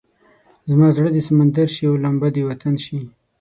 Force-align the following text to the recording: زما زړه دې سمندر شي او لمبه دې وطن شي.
زما 0.69 0.87
زړه 0.97 1.09
دې 1.15 1.21
سمندر 1.27 1.67
شي 1.75 1.83
او 1.89 1.95
لمبه 2.03 2.27
دې 2.35 2.41
وطن 2.49 2.75
شي. 2.83 2.99